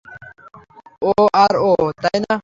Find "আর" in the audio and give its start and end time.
1.43-1.53